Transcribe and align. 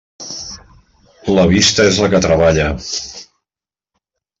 La 1.37 1.45
vista 1.53 1.87
és 1.93 2.03
la 2.07 2.11
que 2.15 2.25
treballa. 2.29 2.69